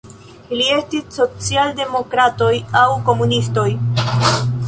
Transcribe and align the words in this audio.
Ili 0.53 0.63
estis 0.75 1.03
socialdemokratoj 1.17 2.51
aŭ 2.81 2.87
komunistoj. 3.11 3.69